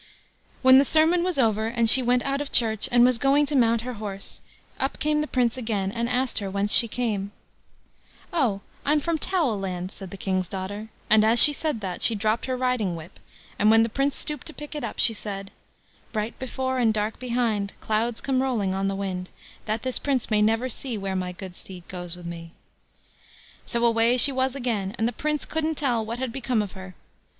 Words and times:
When 0.63 0.79
the 0.79 0.83
sermon 0.83 1.23
was 1.23 1.37
over, 1.37 1.67
and 1.67 1.87
she 1.87 2.01
went 2.01 2.23
out 2.23 2.41
of 2.41 2.51
church 2.51 2.89
and 2.91 3.05
was 3.05 3.19
going 3.19 3.45
to 3.45 3.55
mount 3.55 3.81
her 3.83 3.93
horse, 4.01 4.41
up 4.79 4.97
came 4.97 5.21
the 5.21 5.27
Prince 5.27 5.57
again, 5.57 5.91
and 5.91 6.09
asked 6.09 6.39
her 6.39 6.49
whence 6.49 6.73
she 6.73 6.87
came. 6.87 7.31
"Oh! 8.33 8.61
I'm 8.83 8.99
from 8.99 9.19
Towelland", 9.19 9.91
said 9.91 10.09
the 10.09 10.17
King's 10.17 10.49
daughter; 10.49 10.87
and 11.07 11.23
as 11.23 11.39
she 11.39 11.53
said 11.53 11.81
that, 11.81 12.01
she 12.01 12.15
dropped 12.15 12.47
her 12.47 12.57
riding 12.57 12.95
whip, 12.95 13.19
and 13.59 13.69
when 13.69 13.83
the 13.83 13.89
Prince 13.89 14.15
stooped 14.15 14.47
to 14.47 14.55
pick 14.55 14.73
it 14.73 14.83
up, 14.83 14.97
she 14.97 15.13
said: 15.13 15.51
Bright 16.11 16.39
before 16.39 16.79
and 16.79 16.91
dark 16.91 17.19
behind, 17.19 17.73
Clouds 17.79 18.21
come 18.21 18.41
rolling 18.41 18.73
on 18.73 18.87
the 18.87 18.95
wind; 18.95 19.29
That 19.67 19.83
this 19.83 19.99
Prince 19.99 20.31
may 20.31 20.41
never 20.41 20.67
see 20.67 20.97
Where 20.97 21.15
my 21.15 21.31
good 21.31 21.55
steed 21.55 21.87
goes 21.87 22.15
with 22.15 22.25
me. 22.25 22.49
So 23.67 23.85
away 23.85 24.17
she 24.17 24.31
was 24.31 24.55
again; 24.55 24.95
and 24.97 25.07
the 25.07 25.11
Prince 25.11 25.45
couldn't 25.45 25.75
tell 25.75 26.03
what 26.03 26.17
had 26.17 26.33
become 26.33 26.63
of 26.63 26.71
her. 26.71 26.95